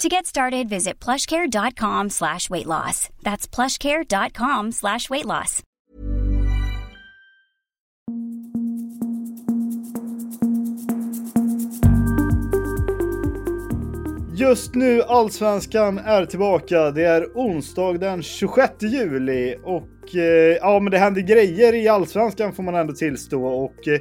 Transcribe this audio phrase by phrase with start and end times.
[0.00, 3.10] To get started, visit plushcare.com slash weight loss.
[3.22, 5.62] That's plushcare.com slash weight loss.
[14.34, 16.90] Just nu Allsvenskan är tillbaka.
[16.90, 22.52] Det är onsdag den 26 juli och eh, ja, men det händer grejer i Allsvenskan
[22.52, 23.98] får man ändå tillstå och eh,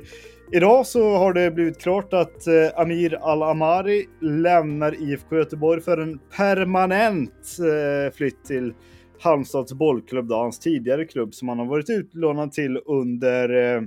[0.51, 6.19] idag så har det blivit klart att eh, Amir Al-Amari lämnar IFK Göteborg för en
[6.37, 8.73] permanent eh, flytt till
[9.19, 13.81] Halmstads bollklubb, då, hans tidigare klubb som han har varit utlånad till under eh,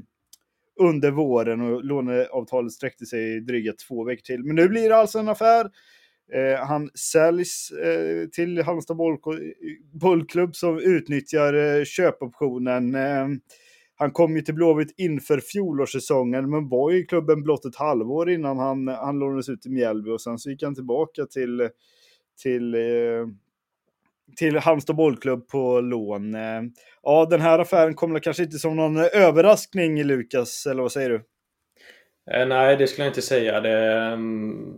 [0.81, 4.45] under våren och låneavtalet sträckte sig dryga två veckor till.
[4.45, 5.71] Men nu blir det alltså en affär.
[6.35, 9.19] Eh, han säljs eh, till Halmstad boll,
[9.93, 12.97] bollklubb som utnyttjar eh, köpoptionen.
[14.03, 18.31] Han kom ju till Blåvitt inför fjolårssäsongen men var ju i klubben blott ett halvår
[18.31, 21.69] innan han, han lånades ut till Mjällby och sen så gick han tillbaka till,
[22.43, 23.27] till, eh,
[24.37, 26.35] till Halmstad bollklubb på lån.
[26.35, 26.63] Eh,
[27.03, 31.25] ja, den här affären kommer kanske inte som någon överraskning Lukas, eller vad säger du?
[32.33, 33.61] Eh, nej, det skulle jag inte säga.
[33.61, 34.75] Det, mm,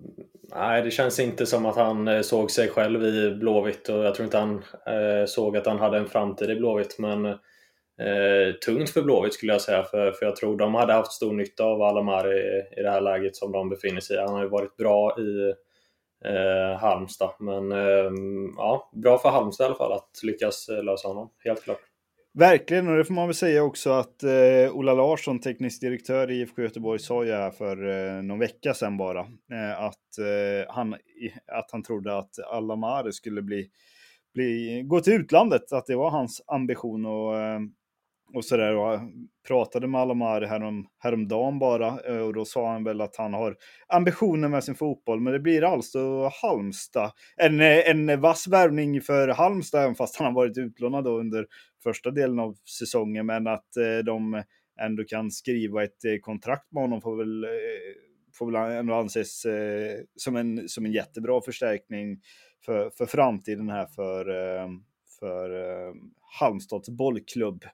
[0.54, 4.24] nej, det känns inte som att han såg sig själv i Blåvitt och jag tror
[4.24, 4.62] inte han
[5.26, 6.98] såg att han hade en framtid i Blåvitt.
[6.98, 7.38] Men
[8.00, 11.32] eh, tungt för Blåvitt skulle jag säga, för, för jag tror de hade haft stor
[11.32, 14.20] nytta av Alamar i, i det här läget som de befinner sig i.
[14.20, 15.54] Han har ju varit bra i
[16.24, 18.10] eh, Halmstad, men eh,
[18.56, 21.80] ja, bra för Halmstad i alla fall att lyckas eh, lösa honom, helt klart.
[22.38, 26.40] Verkligen, och det får man väl säga också att eh, Ola Larsson, teknisk direktör i
[26.40, 30.94] IFK Göteborg, sa ju här för eh, någon vecka sedan bara eh, att, eh, han,
[31.46, 33.70] att han trodde att Alamare skulle bli,
[34.34, 37.60] bli, gå till utlandet, att det var hans ambition och, eh,
[38.34, 38.76] och sådär.
[38.76, 39.00] Och
[39.46, 43.56] pratade med Alamare härom, häromdagen bara eh, och då sa han väl att han har
[43.88, 47.12] ambitioner med sin fotboll, men det blir alltså Halmstad.
[47.36, 51.46] En, eh, en vass värvning för Halmstad, även fast han har varit utlånad då under
[51.82, 54.42] första delen av säsongen, men att eh, de
[54.80, 57.46] ändå kan skriva ett kontrakt med honom får väl,
[58.38, 59.46] får väl ändå anses
[60.16, 62.20] som, en, som en jättebra förstärkning
[62.66, 64.24] för, för framtiden här för,
[65.20, 65.50] för
[66.40, 67.64] Halmstads bollklubb.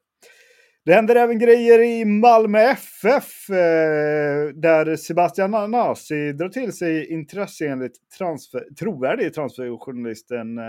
[0.84, 7.66] Det händer även grejer i Malmö FF eh, där Sebastian Nanasi drar till sig intresse
[7.66, 10.64] enligt transfer, trovärdig transferjournalisten eh,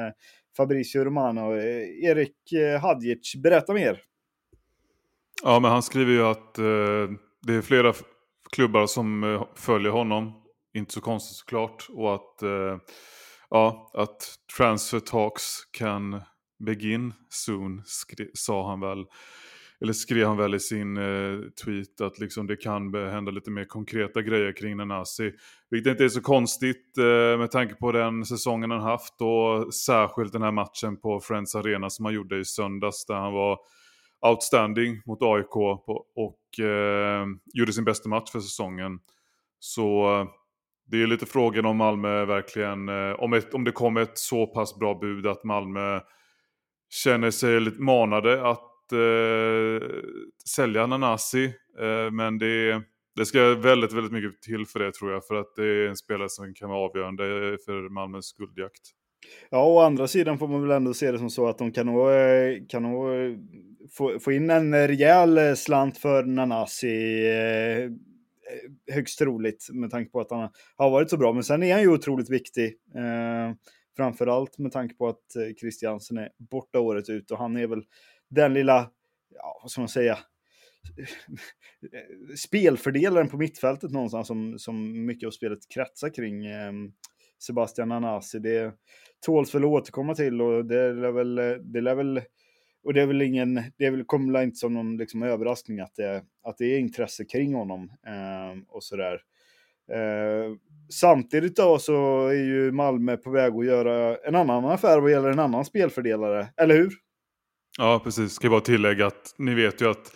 [0.58, 1.56] Fabricio Romano.
[1.56, 4.02] Eh, Erik eh, Hadjic, berätta mer.
[5.44, 7.18] Ja, men han skriver ju att eh,
[7.48, 7.94] det är flera
[8.52, 10.34] klubbar som eh, följer honom.
[10.74, 11.88] Inte så konstigt såklart.
[11.90, 12.78] Och att, eh,
[13.50, 16.22] ja, att transfer talks can
[16.66, 17.82] begin soon,
[18.34, 19.06] sa han väl
[19.82, 23.66] eller skrev han väl i sin eh, tweet att liksom det kan hända lite mer
[23.66, 25.32] konkreta grejer kring Nanasi.
[25.70, 30.34] Vilket inte är så konstigt eh, med tanke på den säsongen han haft och särskilt
[30.34, 33.60] den här matchen på Friends Arena som han gjorde i söndags där han var
[34.22, 39.00] outstanding mot AIK på, och eh, gjorde sin bästa match för säsongen.
[39.60, 40.08] Så
[40.86, 44.48] det är lite frågan om Malmö verkligen, eh, om, ett, om det kommer ett så
[44.48, 46.00] pass bra bud att Malmö
[46.90, 49.90] känner sig lite manade att eh,
[50.56, 51.46] sälja Nanasi.
[51.80, 52.82] Eh, men det,
[53.16, 55.28] det ska väldigt, väldigt mycket till för det tror jag.
[55.28, 57.24] För att det är en spelare som kan vara avgörande
[57.66, 58.82] för Malmös guldjakt.
[59.50, 61.86] Ja, å andra sidan får man väl ändå se det som så att de kan
[61.86, 63.38] nog, eh, kan nog eh,
[63.92, 67.28] få, få in en rejäl eh, slant för Nanasi.
[67.28, 67.92] Eh,
[68.94, 71.34] högst troligt med tanke på att han har varit så bra.
[71.34, 72.66] Men sen är han ju otroligt viktig.
[72.96, 73.56] Eh,
[73.98, 77.84] framförallt med tanke på att Christiansen är borta året ut och han är väl
[78.32, 78.90] den lilla,
[79.36, 80.18] ja, vad ska man säga,
[82.38, 86.72] spelfördelaren på mittfältet någonstans som, som mycket av spelet kretsar kring eh,
[87.40, 88.40] Sebastian Anasi.
[88.40, 88.74] Det
[89.26, 91.36] tåls väl att återkomma till och det är väl,
[91.74, 92.22] det är väl
[92.84, 95.80] och det är väl ingen, det är väl, kommer väl inte som någon liksom, överraskning
[95.80, 99.22] att det, att det är intresse kring honom eh, och sådär.
[99.92, 100.56] Eh,
[100.90, 105.30] samtidigt då så är ju Malmö på väg att göra en annan affär vad gäller
[105.30, 106.92] en annan spelfördelare, eller hur?
[107.78, 108.34] Ja, precis.
[108.34, 110.16] Ska bara tillägga att ni vet ju att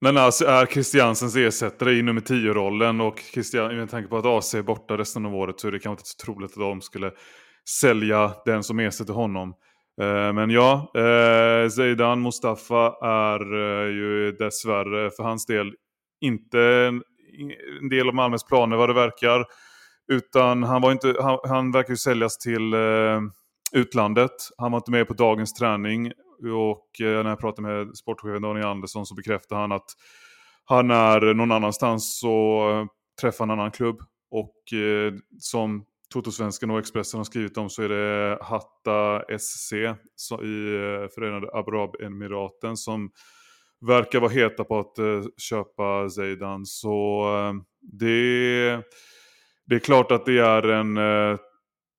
[0.00, 4.62] Nanasi är Christiansens ersättare i nummer 10-rollen och Christian, med tanke på att AC är
[4.62, 7.12] borta resten av året så är det kanske inte så troligt att de skulle
[7.80, 9.54] sälja den som ersätter honom.
[10.00, 15.72] Eh, men ja, eh, Zeidan Mustafa är eh, ju dessvärre för hans del
[16.20, 16.60] inte
[17.80, 19.44] en del av Malmös planer vad det verkar.
[20.12, 22.74] Utan han, var inte, han, han verkar ju säljas till
[23.72, 24.30] utlandet.
[24.58, 26.12] Han var inte med på dagens träning.
[26.42, 29.90] Och eh, när jag pratade med sportchefen Daniel Andersson så bekräftade han att
[30.64, 32.88] han är någon annanstans och
[33.20, 33.98] träffar en annan klubb.
[34.30, 39.84] Och eh, som Totosvenskan och Expressen har skrivit om så är det Hatta SC i
[39.84, 43.10] eh, Förenade Arabemiraten som
[43.80, 44.96] verkar vara heta på att
[45.36, 46.66] köpa Zeidan.
[46.66, 47.24] Så
[47.80, 48.70] det,
[49.66, 50.98] det är klart att det är en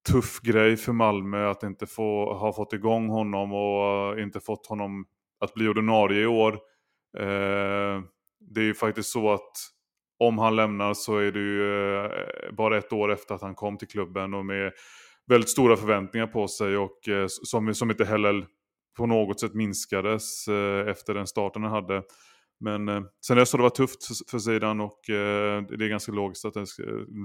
[0.07, 4.67] tuff grej för Malmö att inte få, ha fått igång honom och eh, inte fått
[4.67, 5.05] honom
[5.39, 6.53] att bli ordinarie i år.
[7.17, 8.01] Eh,
[8.39, 9.51] det är ju faktiskt så att
[10.19, 12.11] om han lämnar så är det ju eh,
[12.53, 14.71] bara ett år efter att han kom till klubben och med
[15.27, 18.45] väldigt stora förväntningar på sig och eh, som, som inte heller
[18.97, 22.03] på något sätt minskades eh, efter den starten han hade.
[22.59, 25.13] Men eh, sen dess har det varit tufft för sidan och det
[25.85, 26.65] är ganska logiskt att det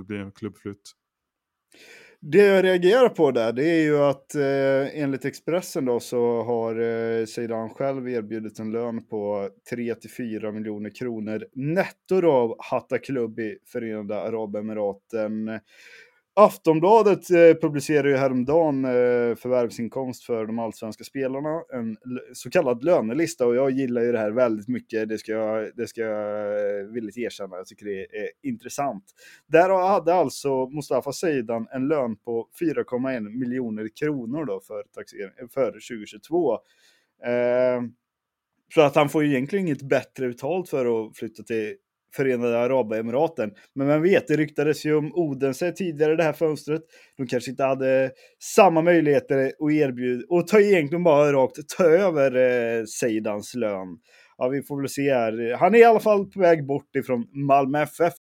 [0.06, 0.92] blir en klubbflytt.
[2.26, 6.80] Det jag reagerar på där, det är ju att eh, enligt Expressen då så har
[6.80, 13.40] eh, Zeidan själv erbjudit en lön på 3-4 miljoner kronor netto då av Hatta Klubb
[13.40, 15.60] i Förenade Arabemiraten.
[16.36, 21.96] Aftonbladet eh, publicerade ju häromdagen eh, förvärvsinkomst för de allsvenska spelarna, en
[22.32, 25.86] så kallad lönelista och jag gillar ju det här väldigt mycket, det ska jag, det
[25.86, 29.04] ska jag eh, villigt erkänna, jag tycker det är intressant.
[29.46, 34.84] Där hade alltså Mustafa Seidan en lön på 4,1 miljoner kronor då för,
[35.54, 36.52] för 2022.
[37.25, 37.82] Eh,
[38.75, 41.76] så att han får ju egentligen inget bättre betalt för att flytta till
[42.16, 43.50] Förenade Arabemiraten.
[43.75, 46.82] Men vem vet, det ryktades ju om Odense tidigare det här fönstret.
[47.16, 48.11] De kanske inte hade
[48.43, 53.99] samma möjligheter att erbjuda och ta egentligen bara rakt ta över eh, Seidans lön.
[54.38, 55.56] Ja, vi får väl se här.
[55.56, 58.14] Han är i alla fall på väg bort ifrån Malmö FF.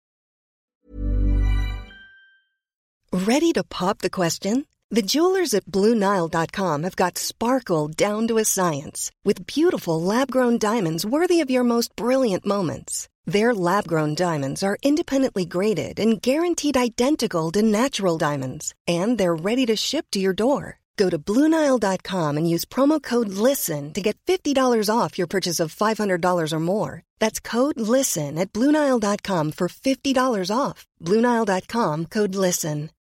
[3.13, 4.65] Ready to pop the question?
[4.89, 11.05] The jewelers at BlueNile.com have got sparkle down to a science with beautiful lab-grown diamonds
[11.05, 13.07] worthy of your most brilliant moments.
[13.25, 19.35] Their lab grown diamonds are independently graded and guaranteed identical to natural diamonds, and they're
[19.35, 20.79] ready to ship to your door.
[20.97, 25.73] Go to Bluenile.com and use promo code LISTEN to get $50 off your purchase of
[25.73, 27.01] $500 or more.
[27.19, 30.87] That's code LISTEN at Bluenile.com for $50 off.
[31.01, 32.91] Bluenile.com code LISTEN.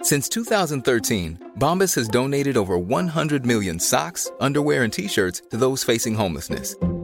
[0.00, 5.82] Since 2013, Bombas has donated over 100 million socks, underwear, and t shirts to those
[5.82, 6.76] facing homelessness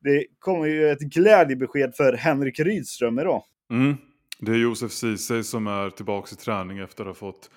[0.00, 3.42] Det kommer ju ett glädjebesked för Henrik Rydström idag.
[3.70, 3.96] Mm.
[4.40, 7.50] Det är Josef Ceesay som är tillbaka i träning efter att ha fått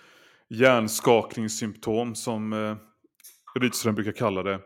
[0.49, 2.75] hjärnskakningssymptom som eh,
[3.59, 4.59] Rydström brukar kalla det.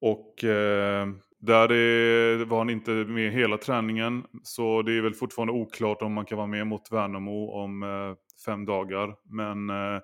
[0.00, 1.08] Och eh,
[1.40, 4.24] där är, var han inte med hela träningen.
[4.42, 8.14] Så det är väl fortfarande oklart om man kan vara med mot Värnamo om eh,
[8.46, 9.14] fem dagar.
[9.24, 10.00] Men eh,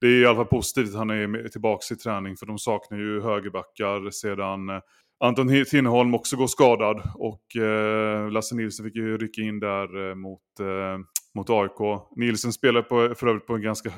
[0.00, 2.98] det är i alla fall positivt att han är tillbaka i träning för de saknar
[2.98, 4.80] ju högerbackar sedan eh,
[5.22, 10.14] Anton Tinnerholm också går skadad och eh, Lasse Nilsson fick ju rycka in där eh,
[10.14, 10.98] mot, eh,
[11.34, 12.02] mot AIK.
[12.16, 13.90] Nilsson spelade på, för övrigt på en ganska,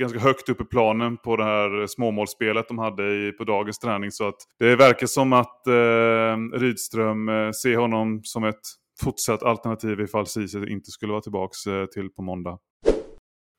[0.00, 4.10] ganska högt upp i planen på det här småmålsspelet de hade i, på dagens träning.
[4.10, 8.60] Så att det verkar som att eh, Rydström eh, ser honom som ett
[9.02, 12.58] fortsatt alternativ ifall Ceesay inte skulle vara tillbaka eh, till på måndag.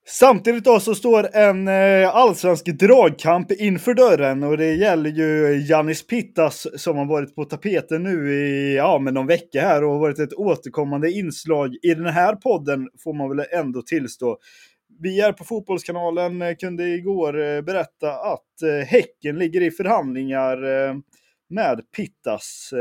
[0.08, 6.08] Samtidigt då så står en eh, allsvensk dragkamp inför dörren och det gäller ju Janis
[6.08, 10.20] Pittas som har varit på tapeten nu i ja, men någon vecka här och varit
[10.20, 14.38] ett återkommande inslag i den här podden får man väl ändå tillstå.
[15.00, 18.48] Vi är på Fotbollskanalen eh, kunde igår eh, berätta att
[18.88, 20.58] Häcken ligger i förhandlingar
[21.50, 22.74] med Pittas.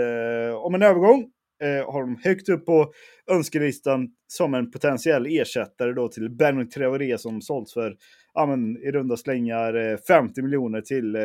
[0.62, 1.30] Om en övergång
[1.62, 2.92] eh, har de högt upp på
[3.30, 7.96] önskelistan som en potentiell ersättare då till Benny Traoré som sålts för
[8.34, 11.22] ja, men, i runda slängar eh, 50 miljoner till eh,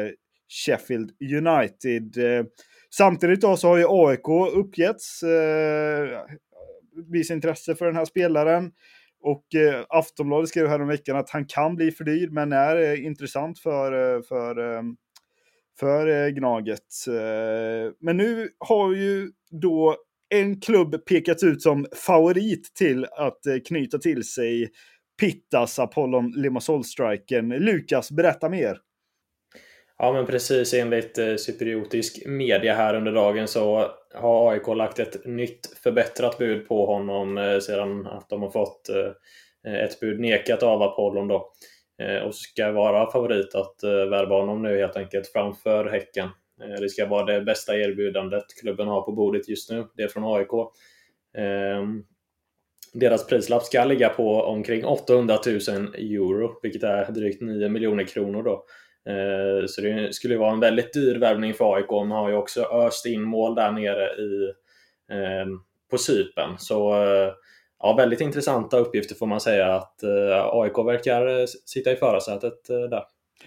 [0.47, 2.17] Sheffield United.
[2.17, 2.45] Eh,
[2.89, 6.21] samtidigt då så har ju AIK uppgetts eh,
[7.11, 8.71] visa intresse för den här spelaren.
[9.21, 13.59] Och eh, Aftonbladet skrev häromveckan att han kan bli för dyr, men är eh, intressant
[13.59, 14.83] för, för, eh,
[15.79, 16.81] för eh, Gnaget.
[17.99, 19.95] men nu har ju då
[20.41, 24.69] en klubb pekats ut som favorit till att eh, knyta till sig
[25.19, 27.49] Pittas Apollon Limassol-striken.
[27.49, 28.77] Lukas, berätta mer.
[29.97, 35.25] Ja, men precis enligt eh, cypriotisk media här under dagen så har AIK lagt ett
[35.25, 40.63] nytt förbättrat bud på honom eh, sedan att de har fått eh, ett bud nekat
[40.63, 41.51] av Apollon då.
[42.01, 46.29] Eh, och ska vara favorit att eh, värva honom nu helt enkelt framför Häcken.
[46.61, 49.87] Eh, det ska vara det bästa erbjudandet klubben har på bordet just nu.
[49.95, 50.49] Det är från AIK.
[51.37, 52.03] Ehm,
[52.93, 55.55] deras prislapp ska ligga på omkring 800 000
[55.95, 58.65] euro, vilket är drygt 9 miljoner kronor då.
[59.11, 61.91] Eh, så det skulle vara en väldigt dyr värvning för AIK.
[61.91, 64.53] Man har ju också öst in mål där nere i,
[65.11, 65.59] ehm,
[65.91, 66.57] på Cypern.
[66.57, 67.33] Så eh,
[67.79, 70.03] ja, väldigt intressanta uppgifter får man säga att
[70.51, 73.03] AIK verkar sitta i förarsätet där.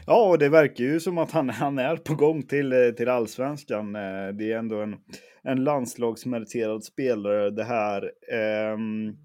[0.07, 3.09] Ja, och det verkar ju som att han, han är på gång till, eh, till
[3.09, 3.95] allsvenskan.
[3.95, 4.97] Eh, det är ändå en,
[5.43, 8.11] en landslagsmeriterad spelare det här.
[8.33, 9.17] Ehm,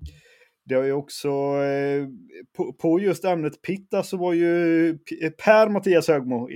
[0.66, 1.30] det har ju också,
[1.64, 2.08] eh,
[2.58, 4.98] på, på, just ämnet Pitta så var ju
[5.44, 6.48] Per Mattias Högmo,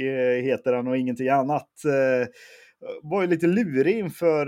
[0.42, 1.70] heter han och ingenting annat,
[3.04, 4.48] var ju lite lurig inför,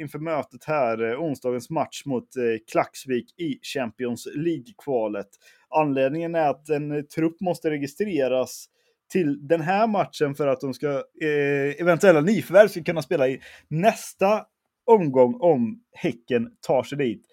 [0.00, 2.28] inför mötet här, onsdagens match mot
[2.72, 5.28] Klaxvik i Champions League-kvalet.
[5.74, 8.66] Anledningen är att en trupp måste registreras
[9.12, 10.88] till den här matchen för att de ska,
[11.22, 14.44] eh, eventuella nyförvärv ska kunna spela i nästa
[14.86, 17.26] omgång om Häcken tar sig dit.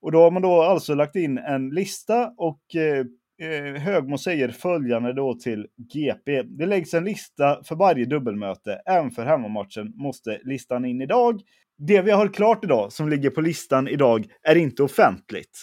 [0.00, 3.06] Och då har man då alltså lagt in en lista och eh,
[3.48, 6.42] eh Högmo säger följande då till GP.
[6.42, 8.80] Det läggs en lista för varje dubbelmöte.
[8.86, 11.40] Även för hemmamatchen måste listan in idag.
[11.78, 15.58] Det vi har klart idag, som ligger på listan idag, är inte offentligt.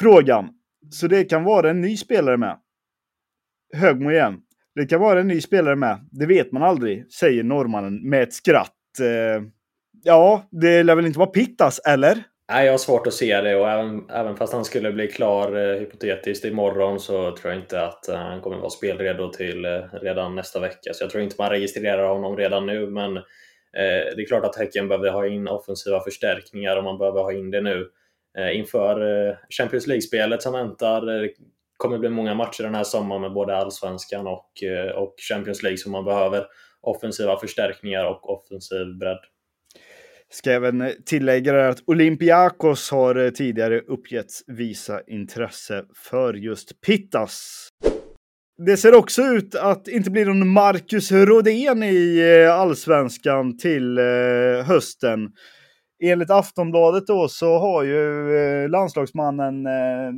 [0.00, 0.57] Frågan.
[0.90, 2.58] Så det kan vara en ny spelare med.
[3.76, 4.40] Högmo igen.
[4.74, 6.08] Det kan vara en ny spelare med.
[6.10, 8.74] Det vet man aldrig, säger norrmannen med ett skratt.
[9.00, 9.42] Eh,
[10.04, 12.22] ja, det lär väl inte vara Pittas, eller?
[12.52, 15.56] Nej, jag har svårt att se det och även, även fast han skulle bli klar
[15.56, 19.80] eh, hypotetiskt imorgon så tror jag inte att eh, han kommer vara spelredo till eh,
[20.02, 20.92] redan nästa vecka.
[20.94, 23.22] Så jag tror inte man registrerar honom redan nu, men eh,
[24.16, 27.50] det är klart att Häcken behöver ha in offensiva förstärkningar och man behöver ha in
[27.50, 27.86] det nu
[28.38, 31.06] Eh, inför eh, Champions League-spelet som väntar.
[31.06, 31.30] Det
[31.76, 34.50] kommer bli många matcher den här sommaren med både Allsvenskan och,
[34.94, 36.46] och Champions League som man behöver
[36.80, 39.18] offensiva förstärkningar och offensiv bredd.
[40.30, 47.68] Ska även tillägga att Olympiakos har tidigare uppgetts visa intresse för just Pittas.
[48.66, 53.98] Det ser också ut att inte bli någon Marcus Rodén i allsvenskan till
[54.64, 55.28] hösten.
[56.02, 60.12] Enligt Aftonbladet då så har ju eh, landslagsmannen eh,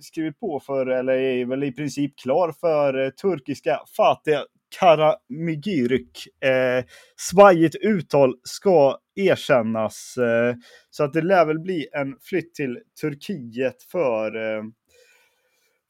[0.00, 4.40] skrivit på för, eller är väl i princip klar för eh, turkiska Fatih
[4.80, 6.28] Karamigyryk.
[6.44, 6.84] Eh,
[7.16, 10.16] svajigt uttal ska erkännas.
[10.16, 10.54] Eh,
[10.90, 14.62] så att det lär väl bli en flytt till Turkiet för eh,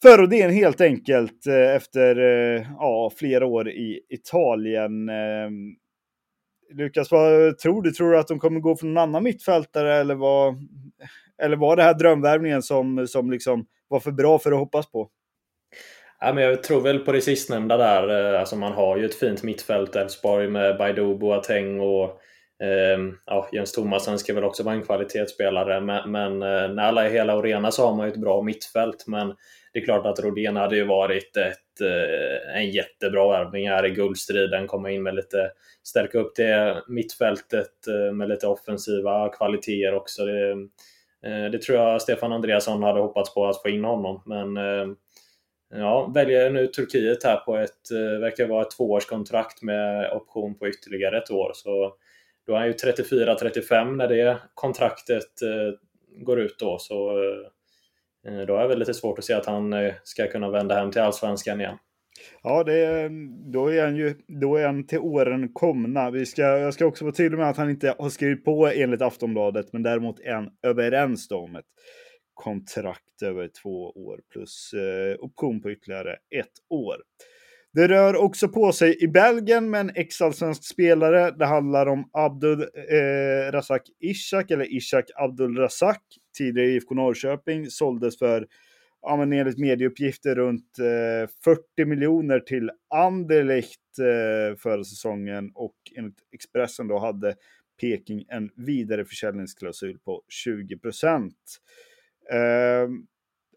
[0.03, 5.09] för Rodén helt enkelt eh, efter eh, ja, flera år i Italien.
[6.71, 7.91] Lukas, vad tror du?
[7.91, 10.55] Tror du att de kommer gå för någon annan mittfältare eller vad?
[11.43, 15.09] Eller var det här drömvärvningen som, som liksom var för bra för att hoppas på?
[16.21, 18.33] Ja, men jag tror väl på det sistnämnda där.
[18.35, 22.05] Eh, alltså man har ju ett fint mittfält, Elfsborg med Baidoo, Boateng och
[22.63, 25.81] eh, ja, Jens Thomasen ska väl också vara en kvalitetsspelare.
[25.81, 28.43] Men, men eh, när alla är hela och rena så har man ju ett bra
[28.43, 29.05] mittfält.
[29.07, 29.35] Men
[29.77, 33.91] det är klart att Rodén hade ju varit ett, eh, en jättebra värvning här i
[33.91, 34.67] guldstriden.
[34.67, 35.51] Komma in med lite,
[35.83, 40.25] stärka upp det mittfältet eh, med lite offensiva kvaliteter också.
[40.25, 40.51] Det,
[41.27, 44.23] eh, det tror jag Stefan Andreasson hade hoppats på att få in honom.
[44.27, 44.97] Men
[45.71, 47.91] Ja, väljer nu Turkiet här på ett,
[48.21, 51.51] verkar vara ett tvåårskontrakt med option på ytterligare ett år.
[51.55, 51.95] Så
[52.47, 55.33] då är han ju 34-35 när det kontraktet
[56.17, 56.79] går ut då.
[56.79, 57.13] Så
[58.29, 60.91] Eh, då är det lite svårt att se att han eh, ska kunna vända hem
[60.91, 61.79] till Allsvenskan igen.
[62.43, 63.09] Ja, det
[63.53, 66.11] då, är han ju, då är han till åren komna.
[66.11, 69.03] Vi ska, jag ska också vara tydlig med att han inte har skrivit på enligt
[69.03, 71.65] Aftonbladet, men däremot är han överens om ett
[72.35, 76.97] kontrakt över två år plus eh, option på ytterligare ett år.
[77.73, 81.31] Det rör också på sig i Belgien med en ex-allsvensk spelare.
[81.31, 86.03] Det handlar om Abdul eh, Razak Ishak, eller Ishak Abdul Razak,
[86.37, 88.47] tidigare IFK Norrköping, såldes för,
[89.03, 96.19] ja, men enligt medieuppgifter, runt eh, 40 miljoner till Anderlecht eh, förra säsongen och enligt
[96.33, 97.35] Expressen då hade
[97.81, 101.37] Peking en vidareförsäljningsklausul på 20 procent.
[102.33, 102.89] Eh,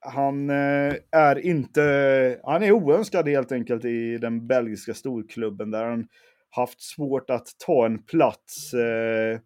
[0.01, 6.07] han eh, är inte, han är oönskad helt enkelt i den belgiska storklubben där han
[6.49, 8.73] haft svårt att ta en plats.
[8.73, 9.39] Eh,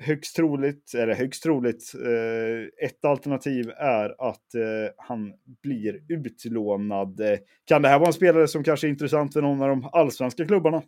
[0.00, 7.20] högst troligt, eller högst troligt, eh, ett alternativ är att eh, han blir utlånad.
[7.20, 9.88] Eh, kan det här vara en spelare som kanske är intressant för någon av de
[9.92, 10.82] allsvenska klubbarna?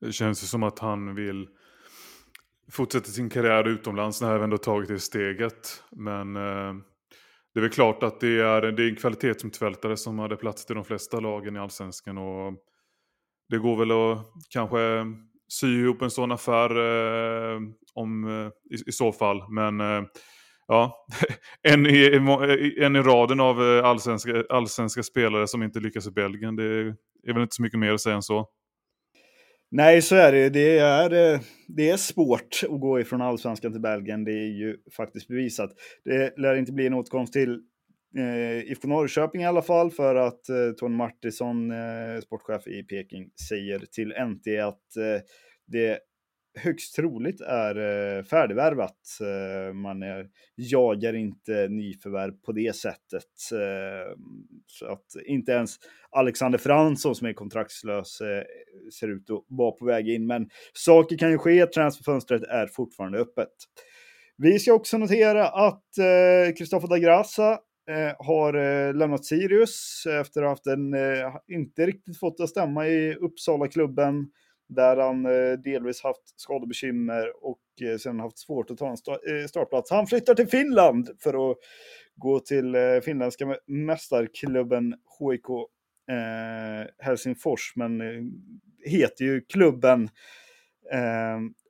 [0.00, 1.48] Det känns ju som att han vill
[2.70, 5.82] fortsätta sin karriär utomlands när han ändå tagit det steget.
[5.90, 6.74] Men eh,
[7.54, 10.76] det är väl klart att det är, det är en kvalitetsmittfältare som hade plats till
[10.76, 12.18] de flesta lagen i allsvenskan.
[12.18, 12.54] Och
[13.48, 14.78] det går väl att kanske
[15.48, 17.60] sy ihop en sån affär eh,
[17.94, 19.42] om, eh, i, i, så fall.
[19.50, 20.02] Men eh,
[20.68, 21.06] ja,
[21.68, 22.06] en i,
[22.80, 26.56] en i raden av eh, allsvenska, allsvenska spelare som inte lyckas i Belgien.
[26.56, 26.64] Det
[27.26, 28.48] är väl inte så mycket mer att säga än så.
[29.70, 30.48] Nej, så är det.
[30.48, 34.24] Det är, eh, det är svårt att gå ifrån allsvenskan till Belgien.
[34.24, 35.70] Det är ju faktiskt bevisat.
[36.04, 37.60] Det lär inte bli en återkomst till
[38.18, 43.30] eh, IFK Norrköping i alla fall för att eh, Tony Martinsson, eh, sportchef i Peking,
[43.48, 45.22] säger till NT att eh,
[45.66, 45.98] det
[46.58, 48.98] högst troligt är eh, färdigvärvat.
[49.20, 53.52] Eh, man är, jagar inte nyförvärv på det sättet.
[53.52, 54.16] Eh,
[54.66, 55.76] så att inte ens
[56.10, 58.42] Alexander Fransson som är kontraktslös eh,
[59.00, 60.26] ser ut att vara på väg in.
[60.26, 63.52] Men saker kan ju ske, transferfönstret är fortfarande öppet.
[64.36, 70.40] Vi ska också notera att eh, Kristoffer da Grassa Eh, har eh, lämnat Sirius efter
[70.40, 74.30] att ha haft en, eh, inte riktigt fått att stämma i Uppsala-klubben
[74.68, 75.22] där han
[75.62, 77.60] delvis haft skadebekymmer och
[78.00, 79.90] sen haft svårt att ta en startplats.
[79.90, 81.56] Han flyttar till Finland för att
[82.16, 85.46] gå till finländska mästarklubben HIK
[86.98, 88.02] Helsingfors, men
[88.84, 90.08] heter ju klubben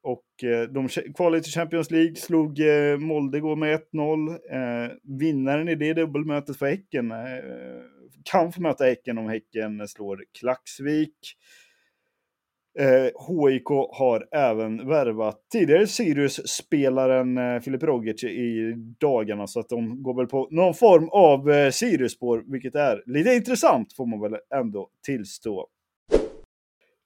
[0.04, 4.30] och eh, de kvalade till Champions League, slog eh, Molde med 1-0.
[4.30, 7.12] Eh, vinnaren i det dubbelmötet för Häcken
[8.24, 11.16] kan få möta Häcken om Häcken slår Klaxvik.
[13.28, 20.26] HIK har även värvat tidigare Sirius-spelaren Filip Rogic i dagarna så att de går väl
[20.26, 25.68] på någon form av Sirius-spår, vilket är lite intressant får man väl ändå tillstå.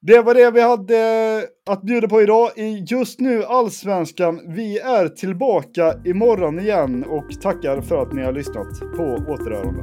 [0.00, 4.40] Det var det vi hade eh, att bjuda på idag i just nu Allsvenskan.
[4.46, 9.82] Vi är tillbaka imorgon igen och tackar för att ni har lyssnat på återhörande.